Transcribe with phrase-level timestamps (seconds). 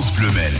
[0.00, 0.54] France Bleu Mel.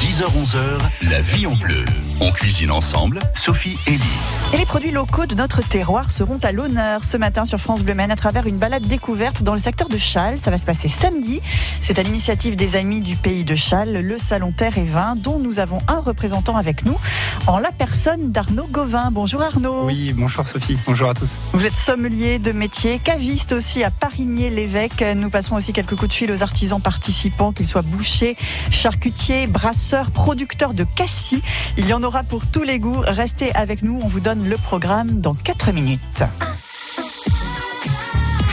[0.00, 1.84] 10h-11h, la vie en bleu.
[2.20, 4.39] On cuisine ensemble, Sophie et Lee.
[4.52, 7.94] Et les produits locaux de notre terroir seront à l'honneur ce matin sur France Bleu
[7.94, 10.40] Maine à travers une balade découverte dans le secteur de Châles.
[10.40, 11.40] Ça va se passer samedi.
[11.80, 15.38] C'est à l'initiative des amis du pays de Châles, le Salon Terre et Vin, dont
[15.38, 16.98] nous avons un représentant avec nous,
[17.46, 19.12] en la personne d'Arnaud Gauvin.
[19.12, 19.84] Bonjour Arnaud.
[19.84, 20.76] Oui, bonjour Sophie.
[20.84, 21.36] Bonjour à tous.
[21.52, 25.04] Vous êtes sommelier de métier, caviste aussi à Parigné-l'Évêque.
[25.16, 28.36] Nous passerons aussi quelques coups de fil aux artisans participants, qu'ils soient bouchers,
[28.72, 31.40] charcutiers, brasseurs, producteurs de cassis.
[31.76, 33.00] Il y en aura pour tous les goûts.
[33.06, 36.24] Restez avec nous, on vous donne le programme dans 4 minutes.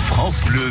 [0.05, 0.61] France Bleu.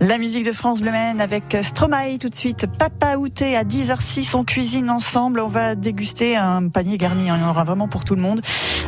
[0.00, 2.66] La musique de France Bleu avec Stromae tout de suite.
[2.66, 5.40] Papa Outé à 10h06, on cuisine ensemble.
[5.40, 7.22] On va déguster un panier garni.
[7.22, 8.40] Il y en aura vraiment pour tout le monde.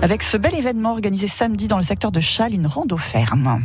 [0.03, 3.65] Avec ce bel événement organisé samedi dans le secteur de Châles, une rando ferme.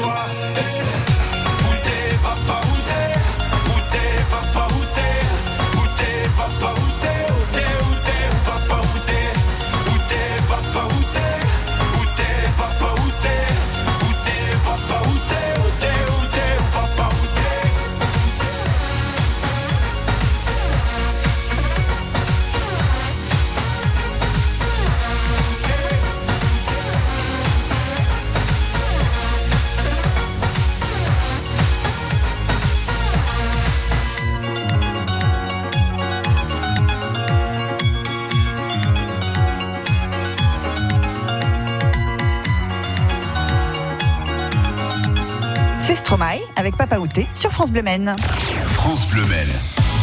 [46.11, 48.17] Stromae avec Papa Outé sur France Bleu Maine.
[48.65, 49.47] France Bleu Mel.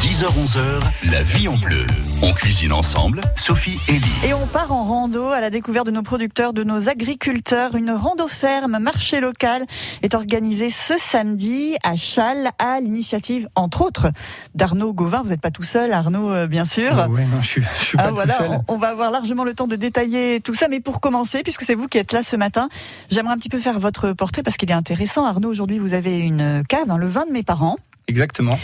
[0.00, 1.84] 10h-11h, la vie en bleu.
[2.20, 4.04] On cuisine ensemble, Sophie et Lee.
[4.26, 7.76] Et on part en rando à la découverte de nos producteurs, de nos agriculteurs.
[7.76, 9.64] Une rando ferme, marché local,
[10.02, 14.08] est organisée ce samedi à Châles, à l'initiative, entre autres,
[14.56, 15.22] d'Arnaud Gauvin.
[15.22, 16.90] Vous n'êtes pas tout seul, Arnaud, euh, bien sûr.
[16.98, 18.50] Ah ouais, non, je suis, je suis pas Ah, tout voilà, seul.
[18.66, 21.62] on, on va avoir largement le temps de détailler tout ça, mais pour commencer, puisque
[21.62, 22.68] c'est vous qui êtes là ce matin,
[23.12, 25.24] j'aimerais un petit peu faire votre portrait parce qu'il est intéressant.
[25.24, 27.76] Arnaud, aujourd'hui, vous avez une cave, hein, le vin de mes parents.
[28.08, 28.58] exactement.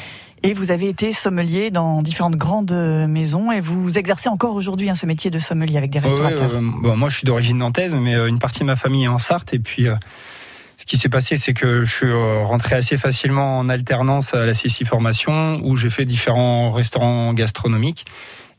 [0.46, 2.72] Et vous avez été sommelier dans différentes grandes
[3.08, 6.50] maisons et vous exercez encore aujourd'hui hein, ce métier de sommelier avec des restaurateurs.
[6.50, 9.08] Ouais, ouais, bon, moi, je suis d'origine nantaise, mais une partie de ma famille est
[9.08, 9.54] en Sarthe.
[9.54, 9.86] Et puis,
[10.76, 14.52] ce qui s'est passé, c'est que je suis rentré assez facilement en alternance à la
[14.52, 18.04] CCI Formation, où j'ai fait différents restaurants gastronomiques.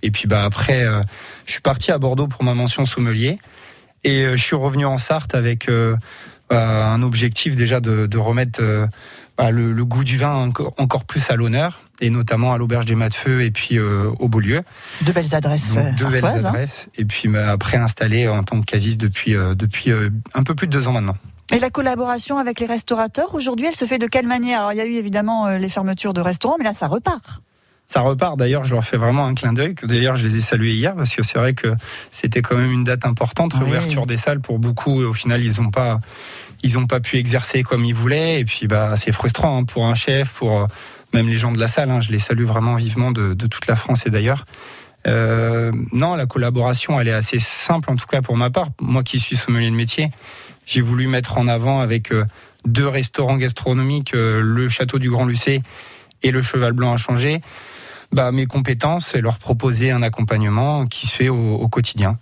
[0.01, 0.87] Et puis, bah, après,
[1.45, 3.37] je suis parti à Bordeaux pour ma mention sommelier.
[4.03, 5.69] Et je suis revenu en Sarthe avec
[6.49, 8.59] un objectif déjà de, de remettre
[9.37, 12.85] bah, le, le, goût du vin encore, encore plus à l'honneur, et notamment à l'auberge
[12.85, 14.63] des Matefeux et puis euh, au Beaulieu.
[15.01, 15.73] De belles adresses.
[15.73, 16.45] Donc, de belles hein.
[16.45, 16.87] adresses.
[16.97, 20.55] Et puis bah, après installé en tant que caviste depuis, euh, depuis euh, un peu
[20.55, 21.17] plus de deux ans maintenant.
[21.51, 24.59] Et la collaboration avec les restaurateurs, aujourd'hui, elle se fait de quelle manière?
[24.59, 27.39] Alors, il y a eu évidemment les fermetures de restaurants, mais là, ça repart.
[27.85, 28.35] Ça repart.
[28.35, 29.75] D'ailleurs, je leur fais vraiment un clin d'œil.
[29.75, 31.75] Que d'ailleurs, je les ai salués hier parce que c'est vrai que
[32.11, 34.07] c'était quand même une date importante, réouverture oui.
[34.07, 35.03] des salles pour beaucoup.
[35.03, 35.99] Au final, ils n'ont pas,
[36.63, 38.39] ils n'ont pas pu exercer comme ils voulaient.
[38.39, 40.65] Et puis, bah, c'est frustrant hein, pour un chef, pour euh,
[41.13, 41.91] même les gens de la salle.
[41.91, 44.45] Hein, je les salue vraiment vivement de, toute la France et d'ailleurs.
[45.07, 48.69] Euh, non, la collaboration, elle est assez simple, en tout cas pour ma part.
[48.81, 50.09] Moi qui suis sommelier de métier,
[50.65, 52.25] j'ai voulu mettre en avant avec euh,
[52.65, 55.61] deux restaurants gastronomiques, le Château du Grand Lucé
[56.23, 57.41] et le Cheval Blanc à changer,
[58.15, 62.17] bah, mes compétences et leur proposer un accompagnement qui se fait au, au quotidien.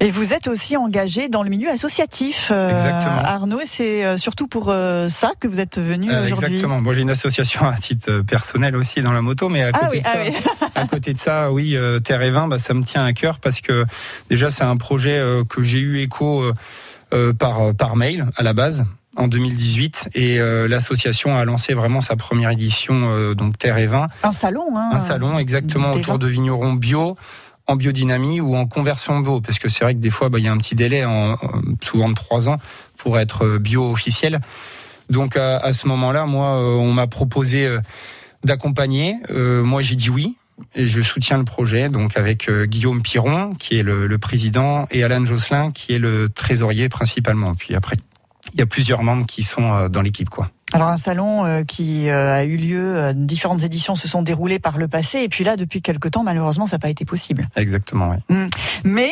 [0.00, 3.18] Et vous êtes aussi engagé dans le milieu associatif, euh, Exactement.
[3.24, 6.46] Arnaud, et c'est euh, surtout pour euh, ça que vous êtes venu Euh, aujourd'hui.
[6.46, 6.80] exactement.
[6.80, 9.96] Moi, j'ai une association à titre personnel aussi dans la moto, mais à Ah côté
[9.96, 10.68] oui, de ah ça, oui.
[10.74, 13.60] à côté de ça, oui, Terre et Vin, bah, ça me tient à cœur parce
[13.60, 13.84] que
[14.30, 16.44] déjà, c'est un projet que j'ai eu écho
[17.38, 18.84] par, par mail à la base
[19.18, 23.86] en 2018 et euh, l'association a lancé vraiment sa première édition euh, donc Terre et
[23.86, 24.90] Vin, Un salon, hein.
[24.92, 26.18] un salon exactement autour vins.
[26.18, 27.16] de vignerons bio
[27.66, 30.44] en biodynamie ou en conversion bio parce que c'est vrai que des fois bah, il
[30.44, 31.38] y a un petit délai en, en-
[31.82, 32.56] souvent de trois ans
[32.96, 34.40] pour être euh, bio officiel
[35.10, 37.68] donc à, à ce moment-là moi on m'a proposé
[38.44, 40.36] d'accompagner Euh, moi j'ai dit oui
[40.74, 44.86] et je soutiens le projet donc avec euh, Guillaume Piron qui est le, le président
[44.90, 47.96] et Alain Josselin qui est le trésorier principalement puis après
[48.52, 51.64] il y a plusieurs membres qui sont euh, dans l'équipe quoi Alors un salon euh,
[51.64, 55.44] qui euh, a eu lieu, différentes éditions se sont déroulées par le passé, et puis
[55.44, 57.48] là, depuis quelque temps, malheureusement, ça n'a pas été possible.
[57.56, 58.36] exactement oui.
[58.84, 59.10] Mais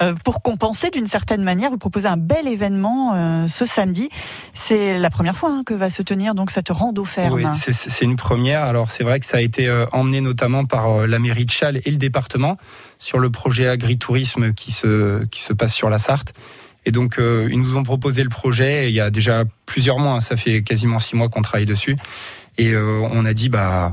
[0.00, 4.10] euh, pour compenser d'une certaine manière, vous proposez un bel événement euh, ce samedi.
[4.54, 7.34] C'est la première fois hein, que va se tenir donc cette rando ferme.
[7.34, 8.62] Oui, c'est- une première.
[8.62, 11.50] Alors c'est vrai que ça a été euh, emmené notamment par euh, la mairie de
[11.50, 12.56] Châles et le département
[12.98, 16.32] sur le projet agritourisme qui se qui se passe sur la Sarthe.
[16.86, 18.88] Et donc euh, ils nous ont proposé le projet.
[18.90, 21.96] Il y a déjà plusieurs mois, hein, ça fait quasiment six mois qu'on travaille dessus.
[22.56, 23.92] Et euh, on a dit bah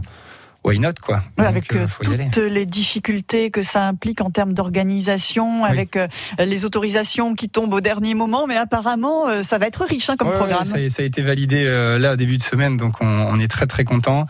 [0.63, 1.17] why not quoi.
[1.37, 5.69] Ouais, Donc, avec euh, toutes les difficultés que ça implique en termes d'organisation, Oui.
[5.69, 5.97] avec
[6.39, 10.29] les autorisations qui tombent au dernier moment, mais apparemment ça va être riche hein, comme
[10.29, 10.59] Ouais, programme.
[10.59, 11.65] ouais, ça, a- ça a été validé
[11.99, 14.25] là début de semaine, donc on, on est très très content.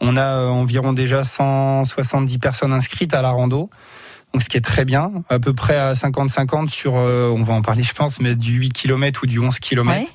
[0.00, 3.70] On a environ déjà 170 personnes inscrites à la rando.
[4.32, 7.54] Donc ce qui est très bien, à peu près à 50-50 sur, euh, on va
[7.54, 9.90] en parler je pense, mais du 8 km ou du 11 km.
[10.00, 10.06] Ouais.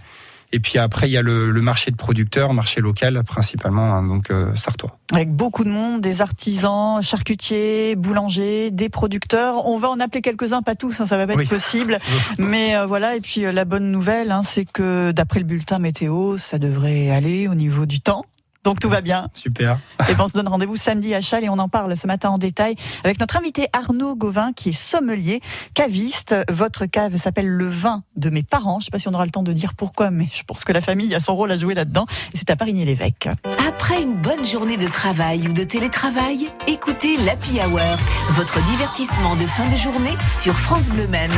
[0.54, 4.04] Et puis après, il y a le, le marché de producteurs, marché local principalement, hein,
[4.06, 4.98] donc euh, sartois.
[5.14, 9.66] Avec beaucoup de monde, des artisans, charcutiers, boulangers, des producteurs.
[9.66, 11.44] On va en appeler quelques-uns, pas tous, hein, ça va pas Oui.
[11.44, 11.98] être possible.
[12.38, 15.80] Mais euh, voilà, et puis euh, la bonne nouvelle, hein, c'est que d'après le bulletin
[15.80, 18.26] météo, ça devrait aller au niveau du temps.
[18.64, 19.30] Donc tout va bien.
[19.34, 19.80] Super.
[20.08, 22.30] Et ben, on se donne rendez-vous samedi à Châles et on en parle ce matin
[22.30, 25.42] en détail avec notre invité Arnaud Gauvin qui est sommelier,
[25.74, 26.36] caviste.
[26.50, 28.80] Votre cave s'appelle Le Vin de mes parents.
[28.80, 30.74] Je sais pas si on aura le temps de dire pourquoi, mais je pense que
[30.74, 32.06] la famille a son rôle à jouer là-dedans.
[32.34, 33.30] Et c'est à Parigny-l'Évêque.
[33.68, 37.80] Après une bonne journée de travail ou de télétravail, écoutez l'Happy Hour,
[38.32, 41.32] votre divertissement de fin de journée sur France Bleu Maine.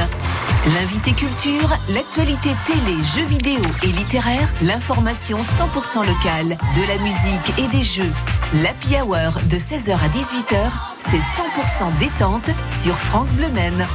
[0.76, 7.13] L'invité culture, l'actualité télé, jeux vidéo et littéraire, l'information 100% locale, de la musique
[7.58, 8.12] et des jeux.
[8.54, 12.50] L'Happy Hour de 16h à 18h, c'est 100% détente
[12.82, 13.86] sur France Bleu Maine.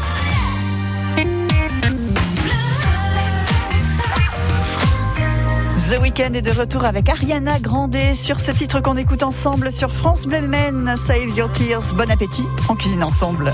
[5.89, 9.93] The Weeknd est de retour avec Ariana Grande sur ce titre qu'on écoute ensemble sur
[9.93, 10.95] France Bleu Men.
[10.97, 11.95] Save Your Tears.
[11.95, 12.45] Bon appétit.
[12.69, 13.53] On cuisine ensemble.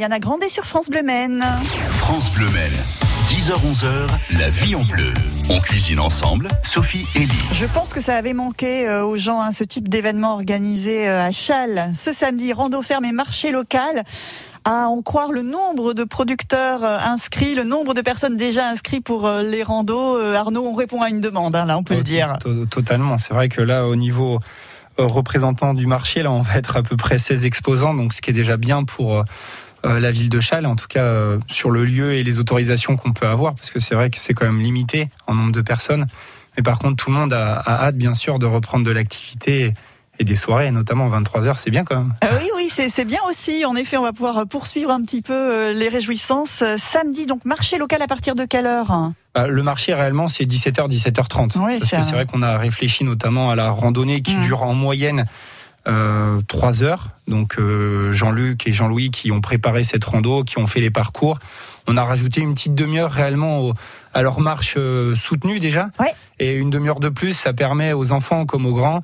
[0.00, 1.44] Ariana Grande sur France Bleu Maine.
[1.90, 2.72] France Bleu Maine.
[3.28, 5.12] 10h-11h, la vie en bleu.
[5.50, 7.44] On cuisine ensemble, Sophie et Lee.
[7.52, 11.22] Je pense que ça avait manqué euh, aux gens, hein, ce type d'événement organisé euh,
[11.26, 14.02] à Châles ce samedi, rando ferme et marché local.
[14.64, 19.04] À en croire le nombre de producteurs euh, inscrits, le nombre de personnes déjà inscrites
[19.04, 20.16] pour euh, les randos.
[20.16, 22.38] Euh, Arnaud, on répond à une demande, hein, là, on peut le dire.
[22.40, 23.18] To- Totalement.
[23.18, 24.38] C'est vrai que là, au niveau
[24.96, 28.30] représentant du marché, là, on va être à peu près 16 exposants, donc ce qui
[28.30, 29.24] est déjà bien pour
[29.84, 33.12] la ville de Châles, en tout cas euh, sur le lieu et les autorisations qu'on
[33.12, 36.06] peut avoir, parce que c'est vrai que c'est quand même limité en nombre de personnes.
[36.56, 39.72] Mais par contre, tout le monde a, a hâte, bien sûr, de reprendre de l'activité
[40.18, 42.12] et des soirées, notamment 23h, c'est bien quand même.
[42.24, 43.64] Euh, oui, oui, c'est bien aussi.
[43.64, 46.60] En effet, on va pouvoir poursuivre un petit peu euh, les réjouissances.
[46.60, 49.12] Euh, Samedi, donc marché local à partir de quelle heure?
[49.34, 53.56] Bah, le marché réellement c'est 17h 17h30 Oui, c'est vrai qu'on a réfléchi notamment à
[53.56, 54.40] la randonnée qui Mm.
[54.42, 55.24] dure en moyenne
[55.88, 60.66] euh, 3 heures donc euh, Jean-Luc et Jean-Louis qui ont préparé cette rando qui ont
[60.66, 61.38] fait les parcours
[61.86, 63.74] on a rajouté une petite demi-heure réellement au-
[64.12, 66.12] à leur marche euh, soutenue déjà Ouais.
[66.38, 69.00] et une demi-heure de plus ça permet aux enfants comme aux grands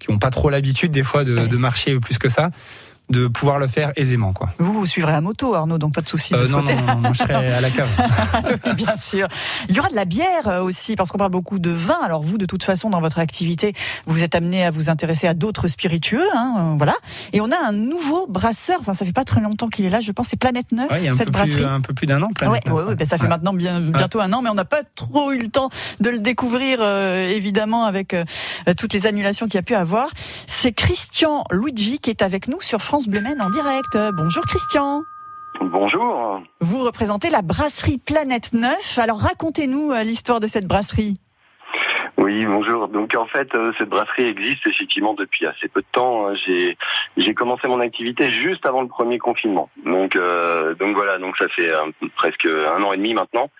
[0.00, 1.46] qui n'ont pas trop l'habitude des fois de, Ouais.
[1.48, 2.50] de marcher plus que ça
[3.10, 4.50] de pouvoir le faire aisément quoi.
[4.58, 6.34] Vous, vous suivrez à moto, Arnaud, donc pas de souci.
[6.34, 7.88] Euh, non, non, non, non, je serai à la cave.
[8.66, 9.28] Oui, bien sûr.
[9.68, 11.96] Il y aura de la bière euh, aussi, parce qu'on parle beaucoup de vin.
[12.04, 13.74] Alors vous, de toute façon, dans votre activité,
[14.06, 16.94] vous êtes amené à vous intéresser à d'autres spiritueux, hein, euh, voilà.
[17.32, 18.78] Et on a un nouveau brasseur.
[18.80, 20.00] Enfin, ça fait pas très longtemps qu'il est là.
[20.00, 21.56] Je pense c'est Planète Neuf, Ouais, il y a un cette peu, brasserie.
[21.56, 22.28] plus, un peu plus d'un an.
[22.34, 24.64] Planète Ouais, ouais, ouais, ben ça fait maintenant bien, bientôt un an, mais on n'a
[24.64, 25.70] pas trop eu le temps
[26.00, 28.24] de le découvrir, euh, évidemment, avec euh,
[28.76, 30.08] toutes les annulations qu'il y a pu avoir.
[30.46, 33.94] C'est Christian Luigi qui est avec nous sur France Bleu Maine en direct.
[33.94, 35.02] Euh, Bonjour Christian.
[35.60, 36.40] Bonjour.
[36.60, 38.98] Vous représentez la brasserie Planète Neuf.
[38.98, 41.14] Alors racontez-nous euh, l'histoire de cette brasserie.
[42.16, 42.88] Oui, bonjour.
[42.88, 46.34] Donc en fait, euh, cette brasserie existe effectivement depuis assez peu de temps.
[46.34, 46.78] J'ai
[47.16, 49.68] j'ai commencé mon activité juste avant le premier confinement.
[49.84, 53.50] Donc euh, donc voilà, donc ça fait euh, presque un an et demi maintenant.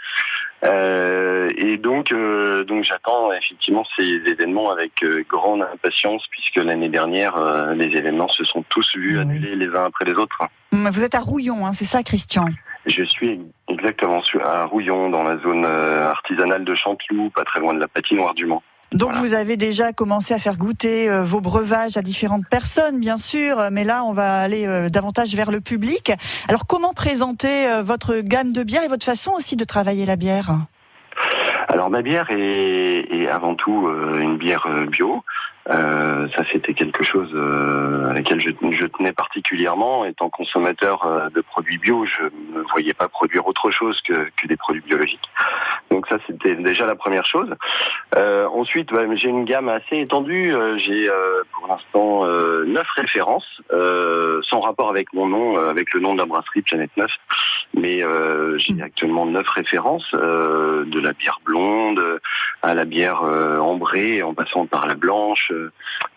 [0.64, 6.88] Euh, et donc donc, donc j'attends effectivement ces événements avec euh, grande impatience puisque l'année
[6.88, 9.20] dernière, euh, les événements se sont tous vus Oui.
[9.20, 10.42] annulés les uns après les autres.
[10.72, 12.46] Vous êtes à Rouillon, hein, c'est ça, Christian?
[12.86, 17.74] Je suis exactement à Rouillon, dans la zone euh, artisanale de Chanteloup, pas très loin
[17.74, 18.62] de la patinoire du Mans.
[18.92, 19.20] Donc Voilà.
[19.26, 23.68] vous avez déjà commencé à faire goûter euh, vos breuvages à différentes personnes, bien sûr,
[23.70, 26.12] mais là on va aller euh, davantage vers le public.
[26.48, 30.16] Alors comment présenter euh, votre gamme de bières et votre façon aussi de travailler la
[30.16, 30.56] bière?
[31.68, 35.24] Alors ma bière est, est avant tout euh, une bière euh, bio.
[35.68, 40.04] Euh, ça c'était quelque chose euh, à laquelle je, je tenais particulièrement.
[40.04, 42.22] Étant consommateur euh, de produits bio, je
[42.56, 45.28] ne voyais pas produire autre chose que, que des produits biologiques.
[45.90, 47.52] Donc ça c'était déjà la première chose.
[48.16, 50.54] Euh, ensuite, bah, j'ai une gamme assez étendue.
[50.76, 55.92] J'ai euh, pour l'instant euh, neuf références, euh, sans rapport avec mon nom, euh, avec
[55.94, 57.10] le nom de la brasserie Planète Neuf.
[57.74, 62.20] Mais euh, j'ai actuellement neuf références, euh, de la bière blonde
[62.62, 65.52] à la bière euh, ambrée, en passant par la blanche,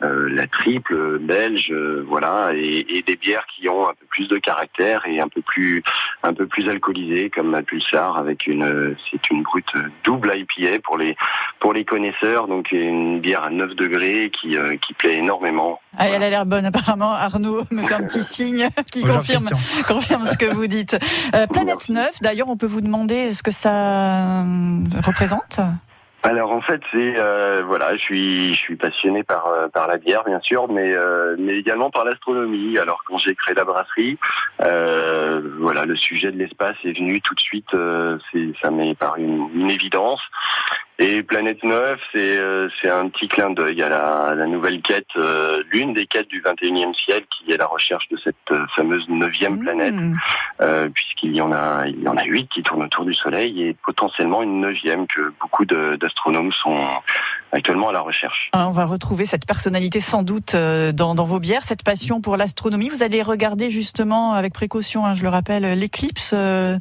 [0.01, 4.38] la triple belge, euh, voilà, et, et des bières qui ont un peu plus de
[4.38, 5.84] caractère et un peu plus
[6.24, 9.72] un peu plus alcoolisées, comme ma Pulsar avec une c'est une brute
[10.03, 11.15] double IPA pour les
[11.60, 15.79] pour les connaisseurs, donc une bière à 9 degrés qui euh, qui plaît énormément.
[15.98, 17.13] Ah, Elle a l'air bonne apparemment.
[17.13, 19.84] Arnaud me fait un petit signe qui Bonjour, confirme, Christian.
[19.88, 20.98] confirme ce que vous dites.
[21.36, 21.91] Euh, Planète Merci.
[21.91, 25.60] 9, d'ailleurs on peut vous demander ce que ça euh, représente?
[26.23, 29.97] Alors en fait c'est euh, voilà je suis je suis passionné par euh, par la
[29.97, 32.77] bière bien sûr mais euh, mais également par l'astronomie.
[32.77, 34.17] Alors quand j'ai créé la brasserie
[34.59, 37.73] voilà le sujet de l'espace est venu tout de suite
[38.31, 40.21] c'est ça m'est paru une, une évidence
[41.00, 45.08] et Planète 9 c'est euh, un petit clin d'œil à la, à la nouvelle quête
[45.15, 49.08] euh, l'une des quêtes du 21e siècle qui est la recherche de cette euh, fameuse
[49.10, 50.13] neuvième planète Mmh.
[50.62, 53.63] euh, puisqu'il y en a il y en a huit qui tournent autour du Soleil
[53.63, 56.77] et potentiellement une neuvième que beaucoup d'astronomes sont
[57.51, 58.50] actuellement à la recherche.
[58.53, 62.22] Ah, On va retrouver cette personnalité sans doute euh, dans, dans vos bières, cette passion
[62.22, 62.89] pour l'astronomie.
[62.89, 66.77] Vous allez regarder justement avec précaution, hein, je le rappelle, l'éclipse euh,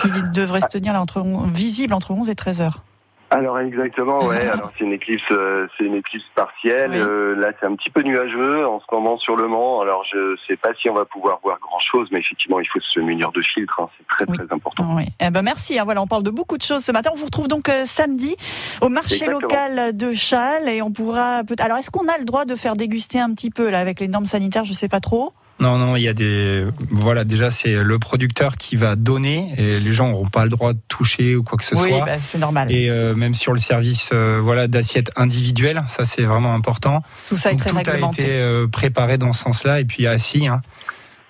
[0.00, 1.22] qui devrait se tenir là entre
[1.52, 2.82] visible entre 11 et 13 heures.
[3.30, 4.48] Alors exactement, ouais.
[4.52, 6.90] Alors c'est une éclipse, euh, c'est une éclipse partielle.
[6.92, 6.98] Oui.
[6.98, 9.80] Euh, là, c'est un petit peu nuageux en ce moment sur le Mans.
[9.82, 12.80] Alors je sais pas si on va pouvoir voir grand chose, mais effectivement, il faut
[12.80, 13.80] se munir de filtres.
[13.80, 13.88] hein.
[13.98, 14.36] C'est très Oui.
[14.38, 14.86] très important.
[14.96, 15.04] Oui.
[15.20, 15.78] Eh ben merci.
[15.78, 15.84] hein.
[15.84, 17.10] voilà, on parle de beaucoup de choses ce matin.
[17.12, 18.34] On vous retrouve donc euh, samedi
[18.80, 19.40] au marché Exactement.
[19.40, 21.42] local de Châles et on pourra.
[21.60, 24.08] Alors, est-ce qu'on a le droit de faire déguster un petit peu là avec les
[24.08, 24.64] normes sanitaires?
[24.64, 25.32] Je sais pas trop.
[25.60, 26.64] Non, non, il y a des.
[26.90, 30.72] Voilà, déjà, c'est le producteur qui va donner et les gens n'auront pas le droit
[30.72, 32.04] de toucher ou quoi que ce oui, soit.
[32.04, 32.70] bah, c'est normal.
[32.70, 37.02] Et euh, même sur le service euh, voilà, d'assiettes individuelles, ça c'est vraiment important.
[37.28, 38.22] Tout ça est très tout réglementé.
[38.22, 40.46] a été euh, préparé dans ce sens-là et puis assis.
[40.46, 40.62] Hein.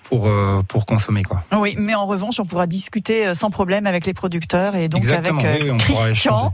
[0.09, 1.43] Pour euh, pour consommer quoi.
[1.51, 5.03] Oui, mais en revanche, on pourra discuter euh, sans problème avec les producteurs et donc
[5.03, 6.53] Exactement, avec euh, oui, on pourra Christian.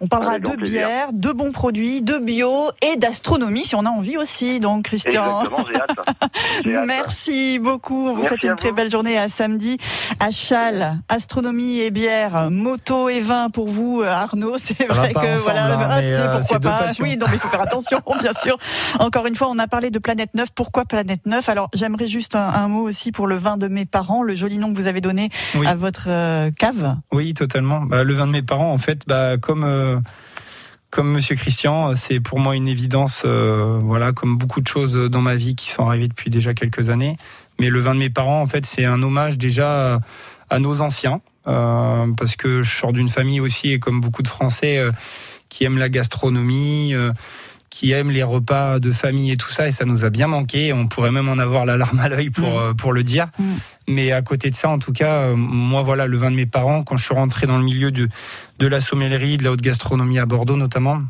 [0.00, 3.90] On parlera Avec de bière, de bons produits, de bio et d'astronomie si on a
[3.90, 4.60] envie aussi.
[4.60, 5.42] Donc Christian.
[5.42, 5.90] Exactement, j'ai hâte.
[6.22, 6.86] Hâte.
[6.86, 8.08] Merci beaucoup.
[8.08, 9.78] On vous souhaite une très belle journée à samedi
[10.18, 10.98] à Châles.
[11.08, 14.56] Astronomie et bière, moto et vin pour vous, Arnaud.
[14.58, 16.78] C'est vrai que ensemble, voilà, hein, ah, si, euh, pourquoi pas.
[16.78, 17.04] passions.
[17.04, 18.56] Oui, non, mais il faut faire attention, bien sûr.
[18.98, 20.50] Encore une fois, on a parlé de Planète 9.
[20.54, 23.86] Pourquoi Planète 9 Alors, j'aimerais juste un, un mot aussi pour le vin de mes
[23.86, 25.66] parents, le joli nom que vous avez donné Oui.
[25.66, 26.96] à votre euh, cave.
[27.12, 27.80] Oui, totalement.
[27.80, 29.98] Bah, le vin de mes parents, en fait, bah, comme euh,
[30.90, 33.22] comme Monsieur Christian, c'est pour moi une évidence.
[33.24, 36.90] euh, voilà, comme beaucoup de choses dans ma vie qui sont arrivées depuis déjà quelques
[36.90, 37.16] années.
[37.60, 40.00] Mais le vin de mes parents, en fait, c'est un hommage déjà
[40.50, 44.28] à nos anciens, euh, parce que je sors d'une famille aussi, et comme beaucoup de
[44.28, 44.82] Français,
[45.48, 46.92] qui aiment la gastronomie.
[47.70, 50.72] Qui aiment les repas de famille et tout ça, et ça nous a bien manqué.
[50.72, 52.62] On pourrait même en avoir la larme à l'œil pour, Mm.
[52.62, 53.28] euh, pour le dire.
[53.38, 53.44] Mm.
[53.88, 56.46] Mais à côté de ça, en tout cas, euh, moi, voilà, le vin de mes
[56.46, 58.08] parents, quand je suis rentré dans le milieu de,
[58.58, 61.00] de la sommellerie, de la haute gastronomie à Bordeaux notamment,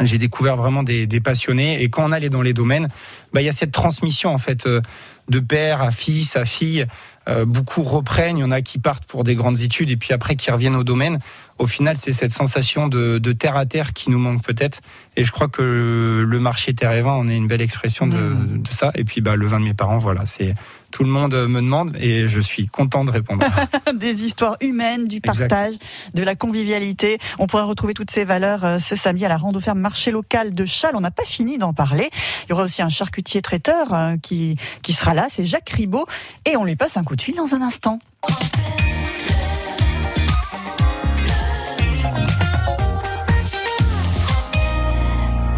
[0.00, 1.82] j'ai découvert vraiment des, des passionnés.
[1.82, 2.88] Et quand on allait dans les domaines,
[3.32, 4.80] bah, il y a cette transmission, en fait, euh,
[5.28, 6.86] de père à fils, à fille.
[7.26, 10.12] Euh, beaucoup reprennent, il y en a qui partent pour des grandes études et puis
[10.12, 11.18] après qui reviennent au domaine.
[11.58, 14.80] Au final, c'est cette sensation de, de terre à terre qui nous manque peut-être.
[15.16, 18.34] Et je crois que le marché terre et vin en est une belle expression de,
[18.34, 18.62] Mmh.
[18.62, 18.90] de ça.
[18.94, 20.54] Et puis, bah, le vin de mes parents, voilà, c'est
[20.94, 23.44] tout le monde me demande et je suis content de répondre.
[23.94, 25.48] des histoires humaines, du Exact.
[25.48, 25.74] partage,
[26.14, 27.18] de la convivialité.
[27.40, 30.54] On pourra retrouver toutes ces valeurs euh, ce samedi à la Rando Ferme Marché Local
[30.54, 30.94] de Châles.
[30.94, 32.10] On n'a pas fini d'en parler.
[32.44, 36.06] Il y aura aussi un charcutier traiteur euh, qui, qui sera là, c'est Jacques Ribaud.
[36.46, 37.98] Et on lui passe un coup de fil dans un instant.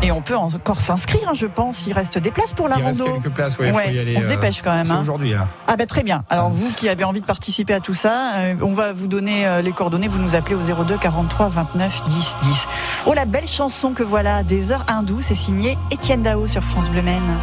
[0.06, 1.84] Et on peut encore s'inscrire, hein, je pense.
[1.88, 3.14] Il reste des places pour la Il reste rando.
[3.14, 4.14] quelques places, Ouais, aller.
[4.16, 4.88] on se euh, dépêche quand même.
[4.88, 5.00] Hein.
[5.00, 5.34] aujourd'hui.
[5.66, 6.22] Ah ben très bien.
[6.30, 9.48] Alors vous qui avez envie de participer à tout ça, euh, on va vous donner
[9.48, 10.06] euh, les coordonnées.
[10.06, 12.66] Vous nous appelez au 02 43 29 10 10.
[13.06, 16.88] Oh la belle chanson que voilà, des heures hindoues, c'est signé Étienne Dao sur France
[16.88, 17.38] Bleu Maine.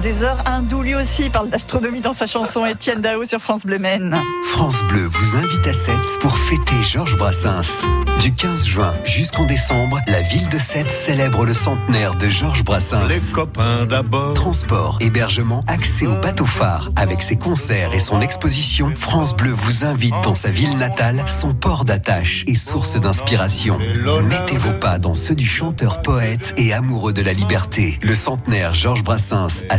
[0.00, 0.82] Des heures hindoues.
[0.82, 4.16] Lui aussi parle d'astronomie dans sa chanson Étienne Dao sur France Bleu Maine.
[4.42, 7.84] France Bleu vous invite à Sète pour fêter Georges Brassens.
[8.20, 13.08] Du 15 juin jusqu'en décembre, la ville de Sète célèbre le centenaire de Georges Brassens.
[13.08, 14.34] Les copains d'abord.
[14.34, 16.90] Transport, hébergement, accès au bateau phare.
[16.96, 21.54] Avec ses concerts et son exposition, France Bleu vous invite dans sa ville natale, son
[21.54, 23.78] port d'attache et source d'inspiration.
[24.22, 27.98] Mettez vos pas dans ceux du chanteur poète et amoureux de la liberté.
[28.02, 29.78] Le centenaire Georges Brassens à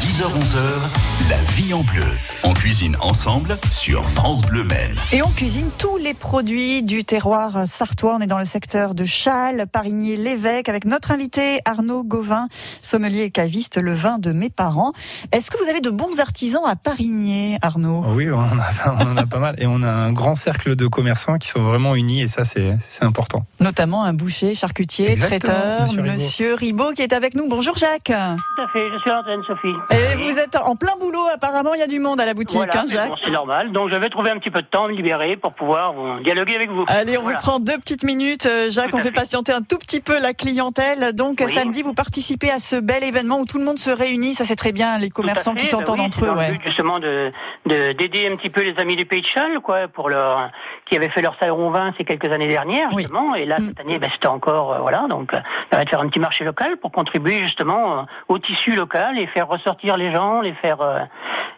[0.00, 2.06] 10h-11h, la vie en bleu.
[2.42, 4.94] On cuisine ensemble sur France Bleu Maine.
[5.12, 8.16] Et on cuisine tous les produits du terroir sartois.
[8.18, 12.48] On est dans le secteur de Châles, Parigny, l'Évêque, avec notre invité Arnaud Gauvin,
[12.80, 14.92] sommelier et caviste, le vin de mes parents.
[15.32, 18.02] Est-ce que vous avez de bons artisans à Parigny, Arnaud?
[18.08, 19.56] Oh Oui, on en, a, on en a pas mal.
[19.58, 22.78] Et on a un grand cercle de commerçants qui sont vraiment unis et ça, c'est
[22.88, 23.44] c'est important.
[23.60, 26.12] Notamment un boucher, charcutier, Exactement, traiteur, Monsieur Ribaud.
[26.14, 27.48] Monsieur Ribaud qui est avec nous.
[27.50, 28.04] Bonjour Jacques.
[28.04, 29.74] Tout à fait, je suis à l'antenne, Sophie.
[29.92, 32.56] Et vous êtes en plein boulot, apparemment, il y a du monde à la boutique,
[32.56, 33.72] Voilà, hein, Jacques bon, c'est normal.
[33.72, 36.70] Donc, je vais trouver un petit peu de temps, me libérer pour pouvoir dialoguer avec
[36.70, 36.84] vous.
[36.88, 37.36] Allez, on Voilà.
[37.38, 38.90] vous prend deux petites minutes, euh, Jacques.
[38.90, 39.10] Tout On fait fait.
[39.12, 41.12] patienter un tout petit peu la clientèle.
[41.14, 41.52] Donc, Oui.
[41.52, 44.34] samedi, vous participez à ce bel événement où tout le monde se réunit.
[44.34, 46.26] Ça, c'est très bien, les commerçants fait, qui bah s'entendent oui, entre eux.
[46.28, 46.60] dans le Ouais.
[46.64, 47.32] justement de
[47.66, 50.50] de- d'aider un petit peu les amis du Pays de Châles, quoi, pour leur
[50.90, 53.02] qui avaient fait leur salon vin ces quelques années dernières, Oui.
[53.04, 53.34] justement.
[53.36, 53.68] Et là, Mm.
[53.68, 55.38] cette année, ben, c'était encore, euh, voilà, donc, euh,
[55.70, 59.18] ça va être faire un petit marché local pour contribuer justement euh, au tissu local
[59.18, 60.98] et faire ressortir les gens, les faire euh,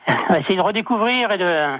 [0.38, 1.78] essayer de redécouvrir et de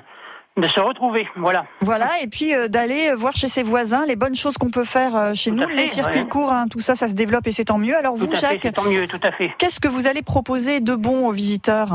[0.59, 1.27] de se retrouver.
[1.35, 1.65] Voilà.
[1.81, 5.17] Voilà, et puis euh, d'aller voir chez ses voisins les bonnes choses qu'on peut faire
[5.17, 6.29] euh, chez Tout nous, fait, les circuits ouais.
[6.29, 7.97] courts, hein, tout ça, ça se développe et c'est tant mieux.
[7.97, 9.51] Alors Tout vous, fait, Jacques, c'est tant mieux, tout à fait.
[9.57, 11.89] qu'est-ce que vous allez proposer de bon aux visiteurs?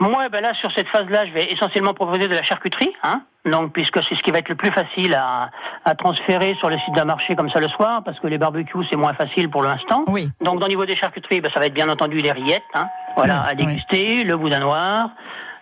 [0.00, 3.22] Moi, ben là, sur cette phase-là, je vais essentiellement proposer de la charcuterie, hein.
[3.44, 5.50] Donc, puisque c'est ce qui va être le plus facile à,
[5.84, 8.84] à transférer sur le site d'un marché comme ça le soir, parce que les barbecues,
[8.90, 10.04] c'est moins facile pour l'instant.
[10.06, 10.28] Oui.
[10.40, 12.88] Donc, au niveau des charcuteries, ben, ça va être bien entendu les rillettes, hein.
[13.16, 15.10] Voilà, Oui, à déguster, le boudin noir,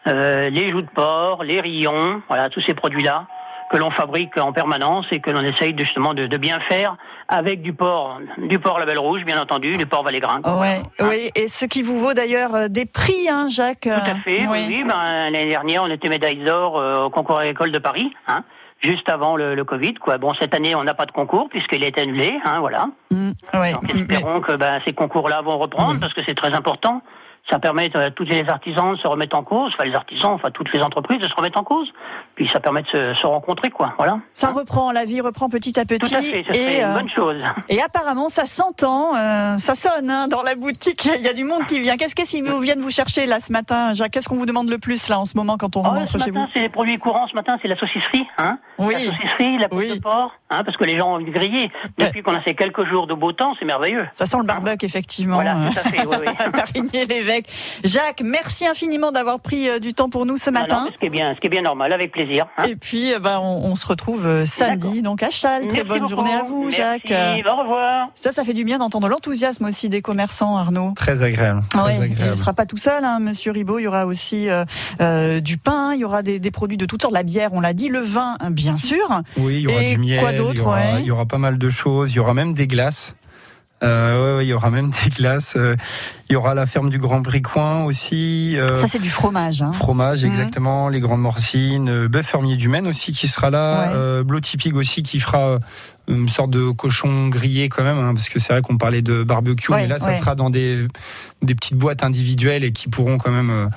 [0.09, 3.27] euh, les joues de porc, les rillons, voilà, tous ces produits-là
[3.71, 6.97] que l'on fabrique en permanence et que l'on essaye de, justement de, de bien faire
[7.29, 10.41] avec du porc, du porc label rouge, bien entendu, du porc Valégrin.
[10.43, 11.15] quoi, Ouais, voilà.
[11.15, 13.81] oui, et ce qui vous vaut d'ailleurs euh, des prix, hein, Jacques.
[13.81, 14.67] Tout à fait, oui.
[14.69, 14.85] oui.
[14.87, 18.45] Ben, L'année dernière, on était médaille d'or euh, au concours agricole de Paris, hein,
[18.81, 19.95] juste avant le, le Covid.
[19.95, 20.19] Quoi.
[20.19, 22.87] Bon, cette année, on n'a pas de concours puisqu'il est annulé, hein, voilà.
[23.11, 23.73] Mm, ouais.
[23.73, 27.03] Donc, espérons que ben, ces concours-là vont reprendre parce que c'est très important.
[27.49, 30.51] Ça permet à tous les artisans de se remettre en cause, enfin les artisans, enfin
[30.51, 31.93] toutes les entreprises de se remettre en cause.
[32.35, 33.95] Puis ça permet de se, se rencontrer, quoi.
[33.99, 34.19] Voilà.
[34.33, 36.11] Ça reprend, la vie reprend petit à petit.
[36.11, 37.37] Tout à fait, ça une euh, bonne chose.
[37.69, 41.05] et apparemment, ça s'entend, euh, ça sonne hein, dans la boutique.
[41.05, 41.97] Il y a du monde qui vient.
[41.97, 44.11] Qu'est-ce qu'ils vous viennent vous chercher là ce matin, Jacques?
[44.11, 46.19] Qu'est-ce qu'on vous demande le plus là en ce moment quand on Oh, rentre ce
[46.19, 47.29] chez matin, vous c'est les produits courants.
[47.29, 48.59] Ce matin, c'est la saucisserie, hein.
[48.79, 48.95] Oui.
[48.95, 51.71] La saucisserie, la poule de porc, hein, parce que les gens ont envie de griller.
[51.97, 54.07] Depuis qu'on a ces quelques jours de beau temps, c'est merveilleux.
[54.15, 55.37] Ça sent le barbecue, effectivement.
[55.37, 56.33] Voilà, tout à fait, oui, oui.
[57.85, 60.81] Jacques, merci infiniment d'avoir pris euh, du temps pour nous ce matin.
[60.81, 62.47] Non, non, ce qui est bien, ce qui est bien normal, avec plaisir.
[62.57, 62.63] hein.
[62.69, 65.67] Et puis, eh ben, on, on se retrouve euh, samedi, donc à Châles.
[65.69, 66.11] Très Merci bonne beaucoup.
[66.11, 67.11] journée à vous, Merci, Jacques.
[67.11, 68.09] Euh, au revoir.
[68.15, 70.93] Ça, ça fait du bien d'entendre l'enthousiasme aussi des commerçants, Arnaud.
[70.97, 71.63] Très agréable.
[71.71, 72.31] Très Ouais, il agréable.
[72.33, 73.79] ne sera pas tout seul, hein, Monsieur Ribaud.
[73.79, 74.65] Il y aura aussi euh,
[75.01, 77.61] euh, du pain, il y aura des, des produits de toutes sortes, la bière, on
[77.61, 79.23] l'a dit, le vin, hein, bien sûr.
[79.37, 80.21] Oui, il y aura Et du miel.
[80.21, 82.13] quoi d'autre, ouais il y aura pas mal de choses.
[82.13, 83.15] Il y aura même des glaces.
[83.83, 85.53] Euh, ouais, ouais, il y aura même des glaces.
[85.57, 85.77] Euh,
[86.29, 88.57] il y aura la ferme du Grand Bricoin aussi.
[88.57, 89.61] euh, Ça, c'est du fromage.
[89.61, 89.73] Hein.
[89.73, 90.31] Fromage, Mhm.
[90.31, 93.93] exactement, les grandes morcines, euh, bœuf fermier du Maine aussi qui sera là, Ouais.
[93.95, 95.59] euh, Bloody Pig aussi qui fera euh,
[96.09, 99.23] une sorte de cochon grillé quand même, hein, parce que c'est vrai qu'on parlait de
[99.23, 100.87] barbecue, Ouais, mais là ça sera dans des,
[101.43, 103.69] des petites boîtes individuelles et qui pourront quand même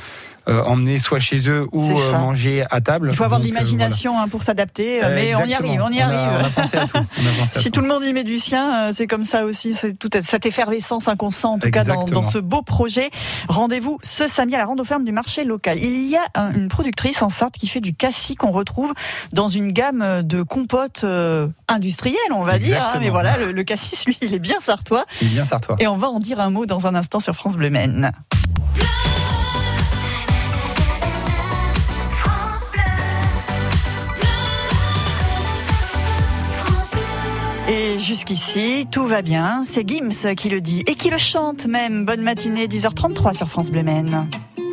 [0.66, 3.10] emmener soit chez eux ou euh, manger à table.
[3.12, 5.82] Il faut avoir de Donc, euh, l'imagination hein, pour s'adapter, euh, mais on y arrive,
[5.84, 6.40] on y arrive.
[6.42, 6.98] On a, pensé à tout.
[6.98, 9.24] On a pensé à Si tout le monde y met du sien, euh, c'est comme
[9.24, 13.10] ça aussi, c'est toute cette effervescence qu'on sent en tout cas dans, ce beau projet.
[13.48, 15.78] Rendez-vous ce samedi à la rando ferme du marché local.
[15.80, 18.94] Il y a un- une productrice en Sarthe qui fait du cassis qu'on retrouve
[19.34, 22.82] dans une gamme de compotes euh, industrielles, on va dire.
[22.94, 22.98] hein.
[23.00, 25.06] Mais voilà, le, le cassis, lui, il est bien sartois.
[25.22, 25.76] Il est bien sartois.
[25.80, 28.12] Et on va en dire un mot dans un instant sur France Bleu Maine.
[37.98, 39.64] Jusqu'ici, tout va bien.
[39.64, 42.06] C'est Gims qui le dit et qui le chante même.
[42.06, 43.84] Bonne matinée, 10h33 sur France Bleu.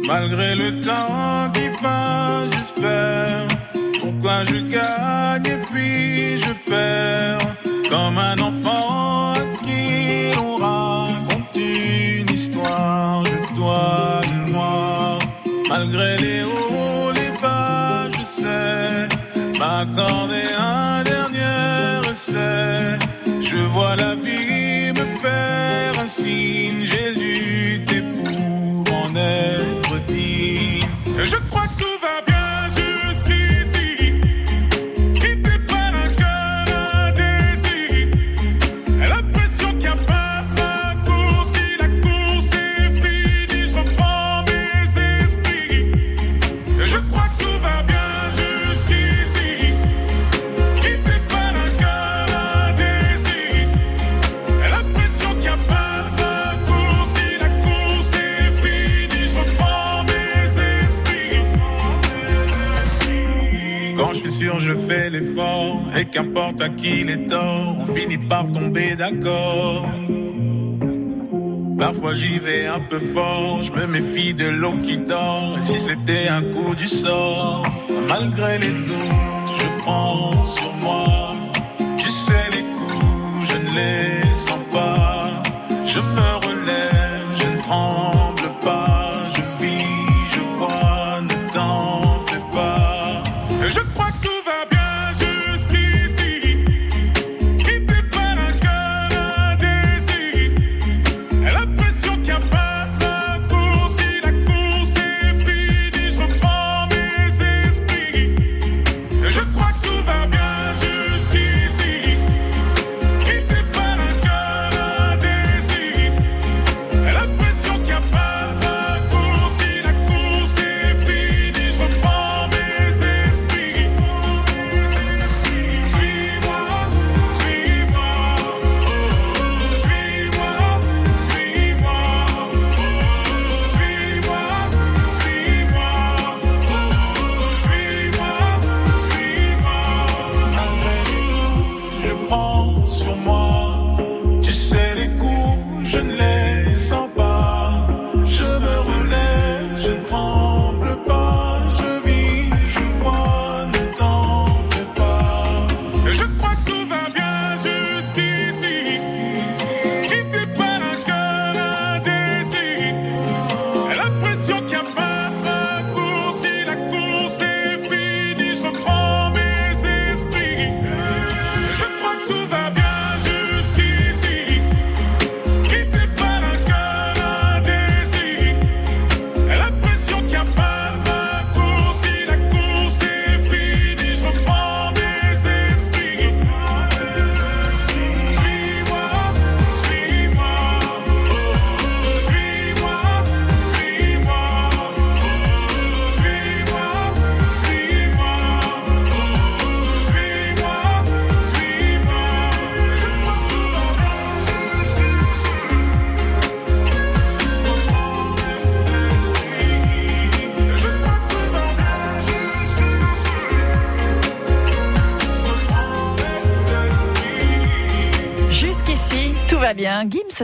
[0.06, 3.46] Malgré le temps qui passe, j'espère.
[4.00, 7.15] Pourquoi je gagne et puis je perds?
[65.98, 69.86] Et qu'importe à qui les torts, on finit par tomber d'accord.
[71.78, 75.58] Parfois j'y vais un peu fort, je me méfie de l'eau qui dort.
[75.58, 77.66] Et si c'était un coup du sort,
[78.08, 79.15] malgré les doutes,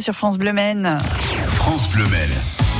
[0.00, 0.98] sur France Bleu Maine.
[1.46, 2.30] France Bleu Maine.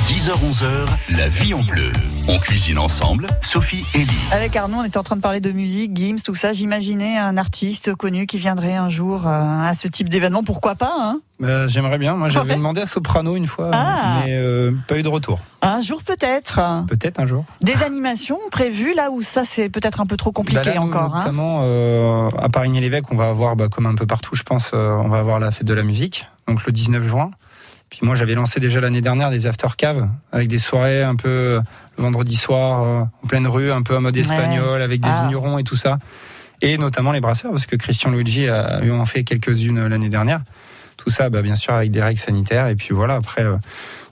[0.07, 0.67] 10h-11h,
[1.15, 1.91] la vie en bleu.
[2.27, 4.09] On cuisine ensemble, Sophie et Lee.
[4.31, 6.51] Avec Arnaud, on était en train de parler de musique, Gims, tout ça.
[6.51, 9.29] J'imaginais un artiste connu qui viendrait un jour euh,
[9.65, 10.43] à ce type d'événement.
[10.43, 11.19] Pourquoi pas hein?
[11.41, 12.15] Euh, J'aimerais bien.
[12.15, 12.57] Moi, j'avais Ouais.
[12.57, 14.21] demandé à Soprano une fois, Ah.
[14.25, 15.39] mais euh, pas eu de retour.
[15.61, 16.59] Un jour peut-être.
[16.87, 17.45] Peut-être un jour.
[17.61, 20.87] Des animations prévues là où ça c'est peut-être un peu trop compliqué Bah là, nous,
[20.87, 21.15] encore.
[21.15, 21.19] hein?
[21.19, 24.95] Notamment euh, à Parigny-l'Évêque, on va avoir, bah, comme un peu partout, je pense, euh,
[24.97, 27.31] on va avoir la fête de la musique, donc le 19 juin.
[27.89, 31.29] Puis moi, j'avais lancé déjà l'année dernière des after caves avec des soirées un peu
[31.29, 31.61] euh,
[31.97, 35.23] le vendredi soir euh, en pleine rue, un peu en mode espagnol, avec des Ah.
[35.23, 35.99] vignerons et tout ça,
[36.61, 40.09] et notamment les brasseurs, parce que Christian Luigi a eu en fait quelques-unes euh, l'année
[40.09, 40.41] dernière.
[40.97, 42.67] Tout ça, bah, bien sûr, avec des règles sanitaires.
[42.67, 43.57] Et puis voilà, après, euh,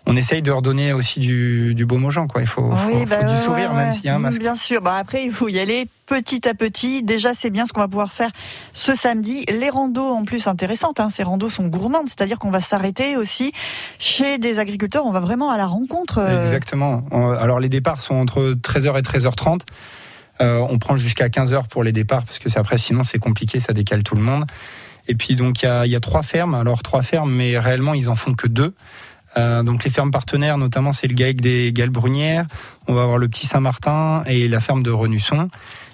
[0.08, 2.28] on essaye de redonner aussi du, du baume aux gens.
[2.28, 2.42] Quoi.
[2.42, 4.40] Il faut, faut- Oui, bah faut du sourire, ouais, même s'il y a un masque.
[4.40, 4.82] Bien sûr.
[4.82, 7.04] Bah après, il faut y aller petit à petit.
[7.04, 8.30] Déjà, c'est bien ce qu'on va pouvoir faire
[8.74, 9.46] ce samedi.
[9.48, 11.00] Les randos, en plus, intéressantes.
[11.00, 11.10] Hein.
[11.10, 13.54] Ces randos sont gourmandes, c'est-à-dire qu'on va s'arrêter aussi
[14.00, 15.06] chez des agriculteurs.
[15.06, 16.18] On va vraiment à la rencontre.
[16.18, 17.04] euh, Exactement.
[17.40, 19.62] Alors les départs sont entre 13h et 13h30.
[20.42, 23.60] Euh, on prend jusqu'à 15h pour les départs parce que c'est après sinon c'est compliqué,
[23.60, 24.46] ça décale tout le monde.
[25.08, 26.56] Et puis donc il y y a trois fermes.
[26.56, 28.74] Alors trois fermes, mais réellement ils en font que deux.
[29.38, 32.46] Euh, donc les fermes partenaires, notamment c'est le GAEC des Galbrunières.
[32.88, 35.50] On va avoir le Petit Saint-Martin et la ferme de Renusson.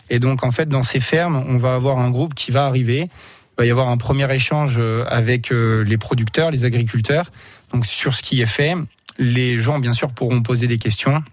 [0.09, 3.09] Et donc en fait dans ces fermes, on va avoir un groupe qui va arriver.
[3.57, 7.31] Il va y avoir un premier échange euh, avec euh, les producteurs, les agriculteurs,
[7.73, 8.73] donc sur ce qui est fait.
[9.17, 11.23] Les gens bien sûr pourront poser des questions.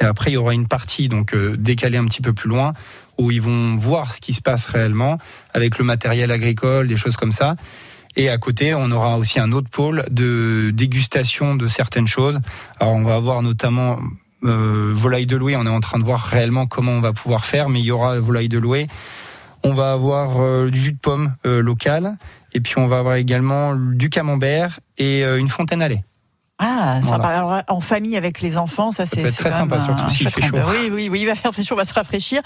[0.00, 2.72] Et après il y aura une partie donc décalée un petit peu plus loin
[3.18, 5.18] où ils vont voir ce qui se passe réellement
[5.52, 7.54] avec le matériel agricole, des choses comme ça.
[8.16, 12.40] Et à côté, on aura aussi un autre pôle de dégustation de certaines choses.
[12.78, 13.98] Alors, on va avoir notamment
[14.44, 15.56] euh, volaille de louer.
[15.56, 17.90] On est en train de voir réellement comment on va pouvoir faire, mais il y
[17.90, 18.86] aura volaille de louer.
[19.64, 22.18] On va avoir euh, du jus de pomme euh, local,
[22.52, 26.04] et puis on va avoir également du camembert et euh, une fontaine à lait.
[26.58, 27.24] Ah, Voilà.
[27.24, 27.28] sympa.
[27.28, 30.56] Alors, en famille avec les enfants, ça être c'est très sympa, surtout s'il fait chaud.
[30.68, 32.42] Oui, oui, oui, il va faire très chaud, on va se rafraîchir.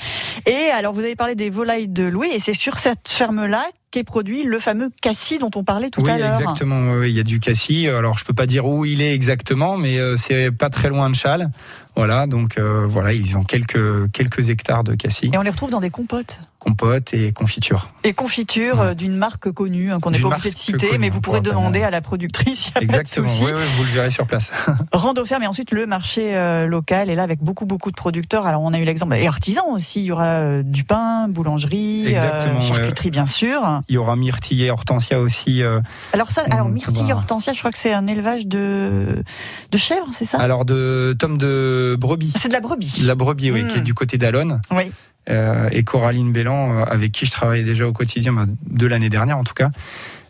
[0.47, 4.05] Et alors, vous avez parlé des volailles de Louis, et c'est sur cette ferme-là qu'est
[4.05, 6.41] produit le fameux cassis dont on parlait tout oui, à l'heure.
[6.41, 6.93] exactement.
[6.93, 7.89] oui, Il y a du cassis.
[7.89, 11.11] Alors, je peux pas dire où il est exactement, mais euh, c'est pas très loin
[11.11, 11.51] de Châles.
[11.97, 15.71] Voilà, donc euh, voilà, ils ont quelques quelques hectares de cassis, Et on les retrouve
[15.71, 17.91] dans des compotes compote et confiture.
[18.05, 21.09] et confitures euh, d'une marque connue hein, qu'on n'est pas obligé de citer, connue, mais
[21.09, 22.73] vous pourrez demander à la productrice.
[22.81, 23.29] Il n'y a Exactement.
[23.29, 23.45] pas de.
[23.45, 24.51] Oui, oui, vous le verrez sur place.
[24.93, 28.47] Rando ferme et ensuite le marché euh, local et là avec beaucoup beaucoup de producteurs.
[28.47, 30.01] Alors on a eu l'exemple et artisans aussi.
[30.01, 32.15] Il y aura euh, du pain, boulangerie,
[32.61, 33.78] charcuterie bien sûr.
[33.89, 35.63] Il y aura myrtille et hortensia aussi.
[35.63, 35.81] euh,
[36.13, 39.23] Alors ça, alors on myrtille hortensia, je crois que c'est un élevage de
[39.71, 40.39] de chèvres, c'est ça?
[40.39, 42.33] Alors de tomes de brebis.
[42.39, 43.03] C'est de la brebis.
[43.05, 43.69] La brebis, oui, Mm.
[43.69, 44.61] qui est du côté d'Alonne.
[44.71, 44.91] Oui.
[45.31, 49.11] Euh, et Coraline Bélan, euh, avec qui je travaillais déjà au quotidien, bah, de l'année
[49.11, 49.71] dernière en tout cas.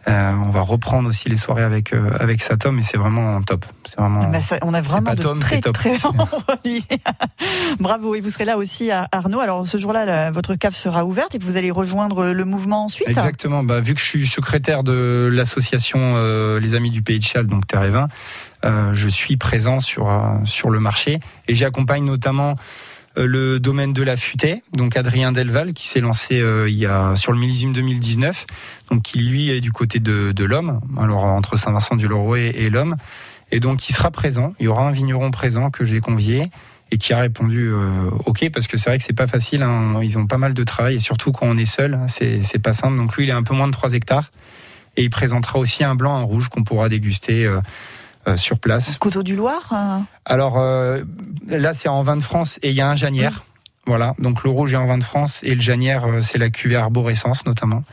[0.09, 3.67] Euh, on va reprendre aussi les soirées avec euh, avec Satom et c'est vraiment top.
[3.85, 4.29] C'est vraiment.
[4.29, 5.75] Bah, ça- on a vraiment de Tom, très top.
[5.75, 5.93] très.
[7.79, 9.41] Bravo et vous serez là aussi à Arnaud.
[9.41, 13.09] Alors ce jour-là, votre cave sera ouverte et vous allez rejoindre le mouvement ensuite.
[13.09, 13.63] Exactement.
[13.63, 17.47] Bah, vu que je suis secrétaire de l'association euh, Les Amis du Pays de Châles,
[17.47, 18.07] donc Terre et Vin,
[18.65, 22.55] euh, je suis présent sur euh, sur le marché et j'accompagne notamment
[23.27, 27.17] le domaine de la futaie, donc Adrien Delval qui s'est lancé euh, il y a
[27.17, 28.47] sur le millésime 2019,
[28.91, 32.97] donc qui lui est du côté de, l'homme, alors entre Saint-Vincent-du-Loroy et, l'homme,
[33.51, 34.55] et donc il sera présent.
[34.61, 36.51] Il y aura un vigneron présent que j'ai convié
[36.91, 39.63] et qui a répondu euh, OK parce que c'est vrai que c'est pas facile.
[39.63, 40.01] hein.
[40.03, 42.73] Ils ont pas mal de travail et surtout quand on est seul, hein, c'est pas
[42.73, 42.97] simple.
[42.97, 44.31] Donc lui, il est un peu moins de 3 hectares
[44.99, 47.61] et il présentera aussi un blanc, un rouge qu'on pourra déguster euh, euh,
[48.37, 48.97] sur place.
[48.99, 49.69] Couteau du Loir.
[49.73, 51.03] euh, Alors euh,
[51.49, 53.45] là, c'est en vin de France et il y a un janière.
[53.87, 56.51] Voilà, donc le rouge est en vin de France et le janière, euh, c'est la
[56.51, 57.85] cuvée arborescence notamment.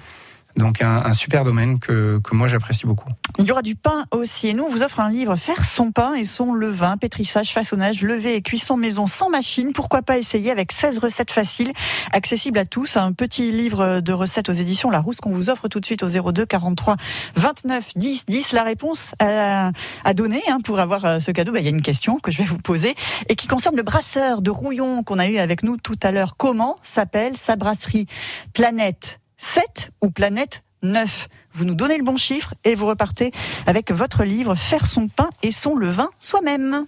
[0.58, 3.10] Donc un, un super domaine que, que moi j'apprécie beaucoup.
[3.38, 4.48] Il y aura du pain aussi.
[4.48, 8.02] Et nous, on vous offre un livre Faire son pain et son levain, pétrissage, façonnage,
[8.02, 9.74] levée et cuisson maison sans machine.
[9.74, 11.74] Pourquoi pas essayer avec 16 recettes faciles,
[12.14, 12.98] accessibles à tous.
[12.98, 16.32] Un petit livre de recettes aux éditions Larousse qu'on vous offre tout de suite au
[16.32, 16.96] 02 43
[17.36, 18.54] 29 10 10.
[18.54, 19.72] La réponse à,
[20.04, 22.32] à donner hein, pour avoir euh, ce cadeau, bah, il y a une question que
[22.32, 22.96] je vais vous poser
[23.28, 26.38] et qui concerne le brasseur de Rouillon qu'on a eu avec nous tout à l'heure.
[26.38, 28.08] Comment s'appelle sa brasserie
[28.54, 33.32] Planète 7 ou Planète 9 Vous nous donnez le bon chiffre et vous repartez
[33.68, 36.86] avec votre livre Faire son pain et son levain soi-même.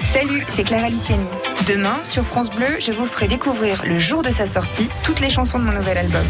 [0.00, 1.26] Salut, c'est Clara Luciani.
[1.68, 5.30] Demain, sur France Bleu, je vous ferai découvrir le jour de sa sortie toutes les
[5.30, 6.24] chansons de mon nouvel album.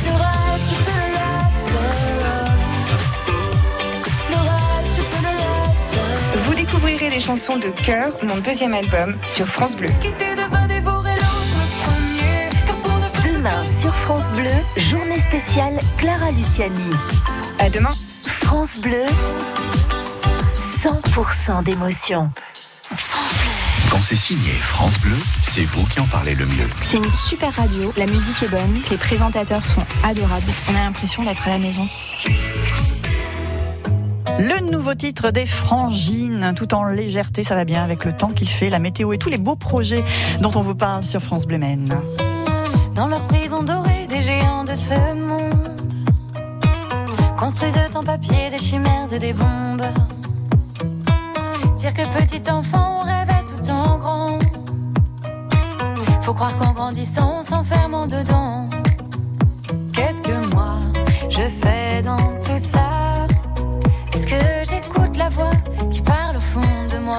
[6.44, 9.90] Vous découvrirez les chansons de Cœur, mon deuxième album, sur France Bleu.
[13.38, 16.90] Demain sur France Bleu, journée spéciale Clara Luciani.
[17.60, 17.92] À demain.
[18.24, 19.04] France Bleu,
[20.82, 22.32] 100% d'émotion.
[23.92, 26.68] Quand c'est signé France Bleu, c'est vous qui en parlez le mieux.
[26.80, 30.50] C'est une super radio, la musique est bonne, les présentateurs sont adorables.
[30.68, 31.86] On a l'impression d'être à la maison.
[34.40, 38.48] Le nouveau titre des Frangines, tout en légèreté, ça va bien avec le temps qu'il
[38.48, 40.02] fait, la météo et tous les beaux projets
[40.40, 41.94] dont on vous parle sur France Bleu Maine.
[42.98, 45.94] Dans leur prison dorée, des géants de ce monde
[47.38, 49.86] construisent en papier des chimères et des bombes.
[51.76, 54.38] Dire que petit enfant, on rêvait tout en grand.
[56.22, 58.68] Faut croire qu'en grandissant, on s'enferme en dedans.
[59.94, 60.80] Qu'est-ce que moi,
[61.30, 63.28] je fais dans tout ça?
[64.12, 65.52] Est-ce que j'écoute la voix
[65.92, 67.18] qui parle au fond de moi?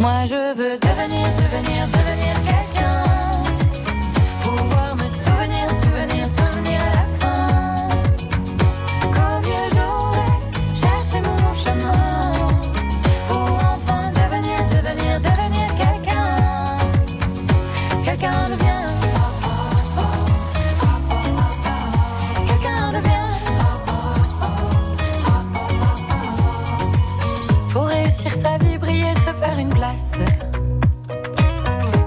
[0.00, 2.39] Moi, je veux devenir, devenir, devenir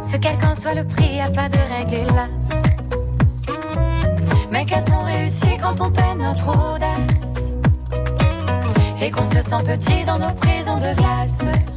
[0.01, 2.49] Ce quel qu'en soit le prix, y a pas de règle, hélas.
[4.51, 7.53] Mais qu'a-t-on réussi quand on peine notre audace?
[9.01, 11.72] Et qu'on se sent petit dans nos prisons de glace.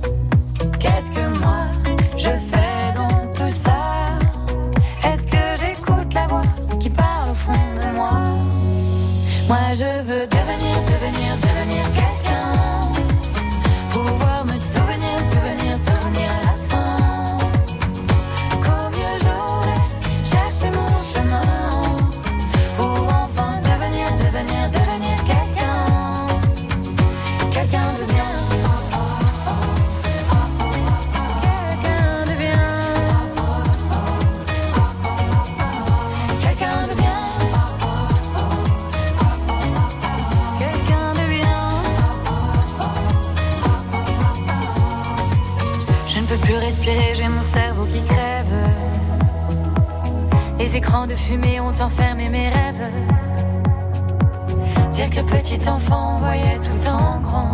[50.87, 52.93] Écrans de fumée ont enfermé mes rêves.
[54.93, 57.53] Dire que petit enfant voyait tout en grand.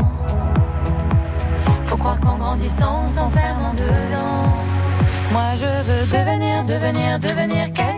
[1.87, 4.45] Faut croire qu'en grandissant, on s'enferme en dedans.
[5.33, 7.92] Moi je veux devenir, devenir, devenir quelqu'un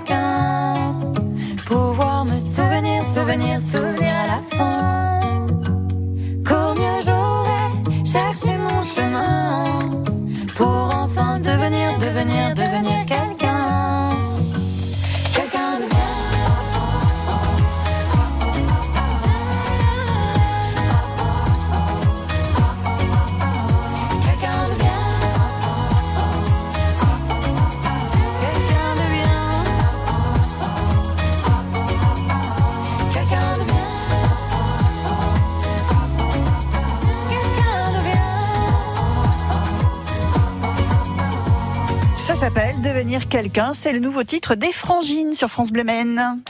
[43.35, 43.73] quelqu'un.
[43.75, 46.41] C'est le nouveau titre des Frangines sur France Bleu Maine.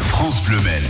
[0.00, 0.88] France Bleu Maine.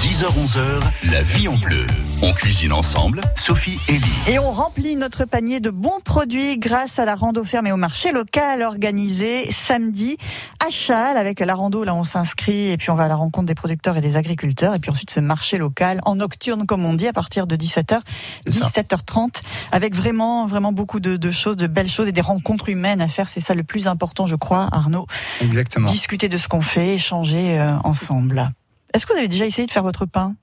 [0.00, 0.80] 10h-11h,
[1.10, 1.86] la vie en bleu.
[2.24, 4.30] On cuisine ensemble, Sophie et Lee.
[4.30, 8.12] Et on remplit notre panier de bons produits grâce à la rando fermée au marché
[8.12, 10.18] local organisé samedi
[10.64, 11.16] à Châles.
[11.16, 13.96] Avec la rando, là, on s'inscrit et puis on va à la rencontre des producteurs
[13.96, 14.72] et des agriculteurs.
[14.72, 17.98] Et puis ensuite, ce marché local en nocturne, comme on dit, à partir de 17h,
[18.46, 19.40] 17h30,
[19.72, 23.08] avec vraiment, vraiment beaucoup de, de choses, de belles choses et des rencontres humaines à
[23.08, 23.28] faire.
[23.28, 25.08] C'est ça le plus important, je crois, Arnaud.
[25.40, 25.90] Exactement.
[25.90, 28.52] Discuter de ce qu'on fait, échanger euh, ensemble.
[28.94, 30.36] Est-ce que vous avez déjà essayé de faire votre pain?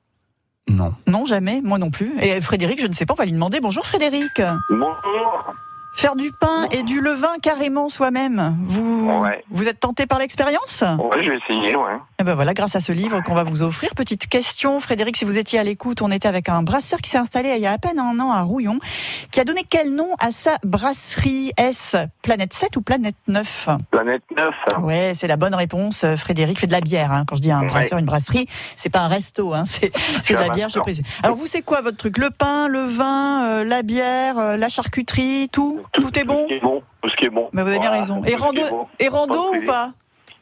[0.70, 0.94] Non.
[1.08, 1.62] Non, jamais.
[1.64, 2.14] Moi non plus.
[2.22, 3.60] Et Frédéric, je ne sais pas, on va lui demander.
[3.60, 4.42] Bonjour Frédéric.
[4.70, 5.54] Bonjour.
[5.96, 8.56] Faire du pain et du levain carrément soi-même.
[8.68, 9.12] Vous,
[9.50, 10.82] vous êtes tenté par l'expérience?
[10.82, 11.98] Ouais, je vais essayer, ouais.
[12.22, 13.96] Eh ben voilà, grâce à ce livre qu'on va vous offrir.
[13.96, 17.18] Petite question, Frédéric, si vous étiez à l'écoute, on était avec un brasseur qui s'est
[17.18, 18.78] installé il y a à peine un an à Rouillon,
[19.32, 24.24] qui a donné quel nom à sa brasserie Est-ce Planète 7 ou Planète 9 Planète
[24.36, 24.84] 9.
[24.84, 26.04] Ouais, c'est la bonne réponse.
[26.04, 27.14] euh, Frédéric fait de la bière.
[27.14, 27.24] hein.
[27.26, 27.68] Quand je dis un Ouais.
[27.68, 29.64] brasseur, une brasserie, c'est pas un resto, hein.
[29.66, 29.90] c'est
[30.34, 31.06] de la bière, je précise.
[31.24, 32.18] Alors vous, c'est quoi votre truc?
[32.18, 35.80] Le pain, le vin, euh, la bière, euh, la charcuterie, tout?
[35.94, 36.82] Tout, est bon Tout ce qui est bon.
[37.02, 37.50] Tout ce qui est bon.
[37.54, 38.22] Mais vous avez bien Voilà, raison.
[38.26, 38.88] Et rando, bon.
[39.00, 39.92] et rando ou pas?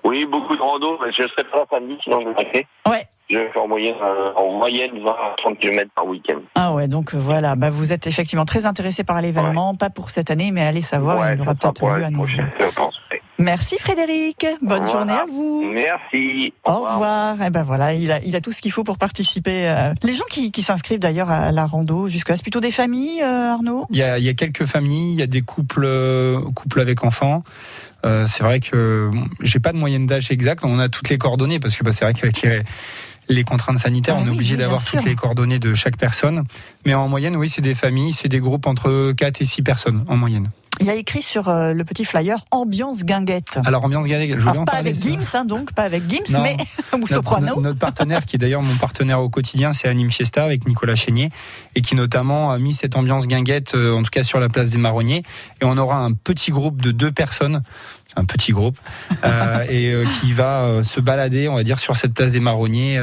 [0.08, 2.66] Oui, beaucoup de rando, mais je serai pas là samedi, sinon je vais.
[2.88, 3.08] Ouais.
[3.30, 6.40] Je faire en moyenne, euh, en moyenne 20 à 30 km par week-end.
[6.56, 10.12] Ah ouais, donc euh, voilà, bah, vous êtes effectivement très intéressé par l'événement, pas pour
[10.12, 12.26] cette année, mais allez savoir, il y aura peut-être lieu à nouveau.
[12.26, 12.98] Je pense.
[13.12, 13.22] ouais.
[13.40, 14.92] Merci Frédéric, bonne Voilà.
[14.92, 15.70] journée à vous.
[15.72, 16.54] Merci.
[16.64, 17.36] Au revoir.
[17.46, 19.68] Eh ben voilà, il a, il a tout ce qu'il faut pour participer.
[19.70, 19.94] euh.
[20.04, 23.52] Les gens qui, qui s'inscrivent d'ailleurs à la rando jusque-là, c'est plutôt des familles, euh,
[23.54, 23.86] Arnaud?
[23.92, 26.80] Il y, a, il y a quelques familles, il y a des couples, euh, couples
[26.80, 27.44] avec enfants.
[28.06, 30.64] Euh, c'est vrai que bon, j'ai pas de moyenne d'âge exacte.
[30.64, 32.62] On a toutes les coordonnées parce que bah, c'est vrai qu'avec les,
[33.30, 36.44] les contraintes sanitaires, Ah on est oui, obligé d'avoir toutes les coordonnées de chaque personne.
[36.86, 40.06] Mais en moyenne, oui, c'est des familles, c'est des groupes entre 4 et 6 personnes
[40.08, 40.50] en moyenne.
[40.80, 43.60] Il y a écrit sur euh, le petit flyer ambiance guinguette.
[43.66, 45.02] Alors ambiance Guinguette, je voulais Alors, en pas parler, avec.
[45.02, 46.44] Gims, hein, donc pas avec Gims, Non.
[46.44, 46.58] mais
[47.10, 47.48] Soprano.
[47.48, 50.96] notre- notre partenaire, qui est d'ailleurs mon partenaire au quotidien, c'est Anime Fiesta avec Nicolas
[50.96, 51.32] Chénier,
[51.76, 54.70] et qui notamment a mis cette ambiance guinguette, euh, en tout cas sur la place
[54.70, 55.24] des Marronniers.
[55.62, 57.62] Et on aura un petit groupe de deux personnes,
[58.18, 58.78] un petit groupe,
[59.24, 62.40] euh, et euh, qui va euh, se balader, on va dire, sur cette place des
[62.40, 63.00] Marronniers,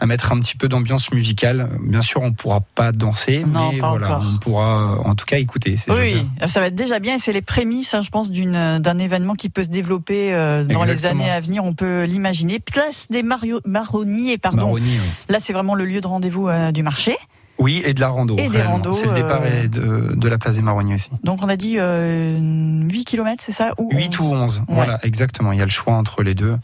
[0.00, 1.68] à mettre un petit peu d'ambiance musicale.
[1.82, 4.32] Bien sûr, on pourra pas danser, Non, mais pas voilà, encore.
[4.34, 5.76] on pourra en tout cas écouter.
[5.88, 9.34] Oui, ça va être déjà bien et c'est les prémices, hein, je pense, d'un événement
[9.34, 10.32] qui peut se développer
[10.68, 11.64] dans les années à venir.
[11.64, 12.60] On peut l'imaginer.
[12.60, 14.58] Place des Mario, Marronniers, pardon.
[14.58, 15.10] Marronniers, oui.
[15.28, 17.16] Là, c'est vraiment le lieu de rendez-vous du marché.
[17.62, 18.36] Oui, et de la rando.
[18.38, 21.10] Et des randos, C'est le départ euh, de, de la place des Marronniers aussi.
[21.22, 25.52] Donc, on a dit euh, 8 km, c'est ça ou 8 ou 11, voilà, exactement.
[25.52, 26.56] Il y a le choix entre les deux.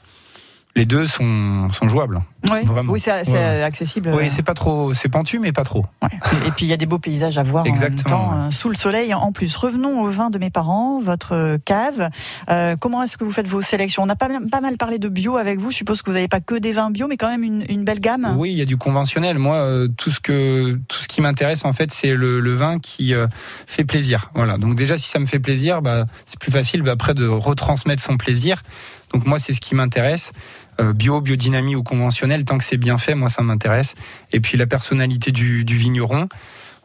[0.78, 2.22] Les deux sont, sont jouables.
[2.64, 2.92] Vraiment.
[2.92, 3.62] Oui, c'est Ouais.
[3.62, 4.10] accessible.
[4.14, 5.84] Oui, c'est pas trop, c'est pentu, mais pas trop.
[6.46, 8.50] Et puis il y a des beaux paysages à voir en Exactement, même temps, euh,
[8.50, 9.54] sous le soleil en plus.
[9.56, 12.08] Revenons au vin de mes parents, votre euh, cave.
[12.48, 14.02] Euh, comment est-ce que vous faites vos sélections?
[14.04, 15.70] On a pas, pas mal parlé de bio avec vous.
[15.72, 17.84] Je suppose que vous n'avez pas que des vins bio, mais quand même une, une
[17.84, 18.34] belle gamme.
[18.38, 19.38] Oui, il y a du conventionnel.
[19.38, 22.78] Moi, euh, tout ce que tout ce qui m'intéresse en fait, c'est le, le vin
[22.78, 23.26] qui euh,
[23.66, 24.30] fait plaisir.
[24.34, 24.58] Voilà.
[24.58, 28.02] Donc déjà, si ça me fait plaisir, bah, c'est plus facile bah, après de retransmettre
[28.02, 28.62] son plaisir.
[29.12, 30.32] Donc moi, c'est ce qui m'intéresse.
[30.80, 33.94] Euh, bio, biodynamie ou conventionnel, tant que c'est bien fait, moi ça m'intéresse.
[34.32, 36.28] Et puis la personnalité du, du vigneron.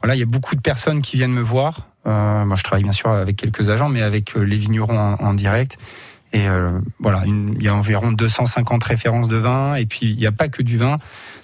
[0.02, 1.88] Voilà, il y a beaucoup de personnes qui viennent me voir.
[2.08, 5.14] Euh, moi, je travaille bien sûr avec quelques agents, mais avec euh, les vignerons en,
[5.24, 5.78] en direct.
[6.34, 9.76] Et euh, voilà, une- il y a environ 250 références de vin.
[9.76, 10.98] Et puis, il n'y a pas que du vin.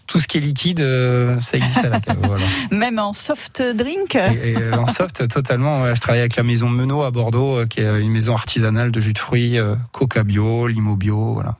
[0.07, 2.17] Tout ce qui est liquide, euh, ça existe à la cave.
[2.23, 2.43] Voilà.
[2.71, 4.15] Même en soft drink.
[4.15, 5.83] Et, et, en soft, totalement.
[5.83, 8.99] ouais, je travaille avec la maison Menot à Bordeaux, qui est une maison artisanale de
[8.99, 9.57] jus de fruits,
[9.91, 11.35] coca bio, limo bio.
[11.35, 11.55] Voilà.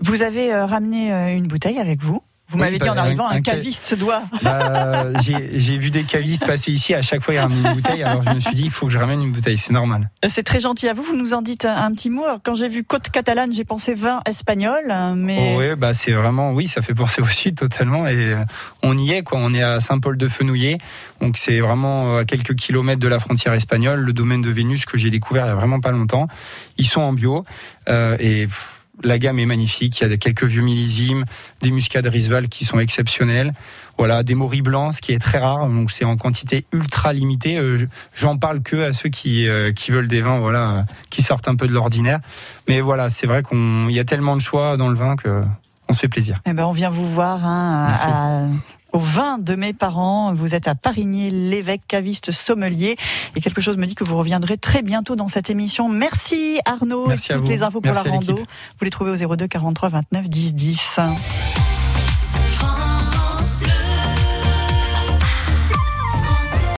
[0.00, 2.22] Vous avez euh, ramené euh, une bouteille avec vous.
[2.50, 4.22] Vous Oui, m'avez dit bah, en arrivant, un- un, un ca- caviste se doit.
[4.42, 6.92] Bah, j'ai vu des cavistes passer ici.
[6.92, 8.02] À chaque fois, ils ramènent une bouteille.
[8.02, 9.56] Alors, je me suis dit, il faut que je ramène une bouteille.
[9.56, 10.10] C'est normal.
[10.28, 11.02] C'est très gentil à vous.
[11.02, 12.22] Vous nous en dites un, un petit mot.
[12.24, 14.82] Alors, quand j'ai vu côte catalane, j'ai pensé vin espagnol,
[15.16, 18.06] mais Oh, ouais, bah c'est vraiment, oui, ça fait penser au sud totalement.
[18.06, 18.44] Et euh,
[18.82, 19.38] on y est, quoi.
[19.40, 20.76] On est à Saint-Paul-de-Fenouillet,
[21.22, 24.84] donc c'est vraiment euh, à quelques kilomètres de la frontière espagnole, le domaine de Vénus
[24.84, 26.28] que j'ai découvert il y a vraiment pas longtemps.
[26.76, 27.46] Ils sont en bio
[27.88, 30.00] euh, et pff, la gamme est magnifique.
[30.00, 31.24] Il y a quelques vieux millésimes,
[31.62, 33.52] des muscades Risval qui sont exceptionnels.
[33.98, 35.68] Voilà, des moris blancs, ce qui est très rare.
[35.68, 37.58] Donc c'est en quantité ultra limitée.
[37.58, 40.82] Euh, je- J'en parle que à ceux qui euh, qui veulent des vins, voilà, euh,
[41.10, 42.20] qui sortent un peu de l'ordinaire.
[42.68, 45.42] Mais voilà, c'est vrai qu'on il y a tellement de choix dans le vin que
[45.88, 46.40] on se fait plaisir.
[46.46, 48.46] Eh ben, on vient vous voir hein, à-
[48.94, 50.32] au vin de mes parents.
[50.32, 52.96] Vous êtes à Parigné, l'évêque caviste sommelier.
[53.36, 55.88] Et quelque chose me dit que vous reviendrez très bientôt dans cette émission.
[55.88, 57.08] Merci Arnaud.
[57.08, 57.52] Merci et à toutes vous.
[57.52, 61.00] les infos pour la rando, vous les trouvez au 02 43 29 10 10.